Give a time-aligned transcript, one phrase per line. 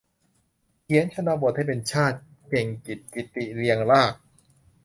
[0.83, 2.17] เขียนชนบทให้เป็นชาติ-
[2.49, 4.13] เก่งกิจ กิติเรียงลาภ